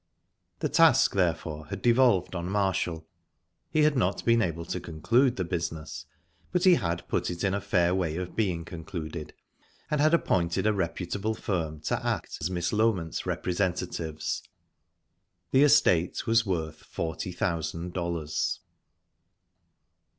[0.61, 3.05] The task, therefore, had devolved on Marshall.
[3.69, 6.07] He had not been able to conclude the business,
[6.51, 9.31] but he had put it in a fair way of being concluded,
[9.91, 14.41] and had appointed a reputable firm to act as Miss Loment's representatives.
[15.51, 18.59] The estate was worth forty thousand dollars.